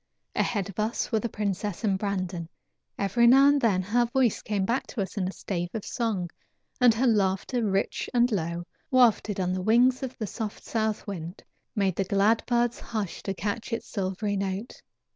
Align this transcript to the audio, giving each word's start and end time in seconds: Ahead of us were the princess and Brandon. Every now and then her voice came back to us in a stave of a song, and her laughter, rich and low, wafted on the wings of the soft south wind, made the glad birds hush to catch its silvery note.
Ahead 0.35 0.67
of 0.67 0.79
us 0.79 1.11
were 1.11 1.19
the 1.19 1.29
princess 1.29 1.83
and 1.83 1.95
Brandon. 1.99 2.49
Every 2.97 3.27
now 3.27 3.49
and 3.49 3.61
then 3.61 3.83
her 3.83 4.05
voice 4.05 4.41
came 4.41 4.65
back 4.65 4.87
to 4.87 5.01
us 5.03 5.15
in 5.15 5.27
a 5.27 5.31
stave 5.31 5.69
of 5.75 5.83
a 5.83 5.87
song, 5.87 6.31
and 6.79 6.91
her 6.95 7.05
laughter, 7.05 7.63
rich 7.63 8.09
and 8.11 8.31
low, 8.31 8.65
wafted 8.89 9.39
on 9.39 9.53
the 9.53 9.61
wings 9.61 10.01
of 10.01 10.17
the 10.17 10.25
soft 10.25 10.63
south 10.63 11.05
wind, 11.05 11.43
made 11.75 11.95
the 11.97 12.03
glad 12.03 12.43
birds 12.47 12.79
hush 12.79 13.21
to 13.21 13.35
catch 13.35 13.71
its 13.71 13.85
silvery 13.91 14.35
note. 14.37 14.81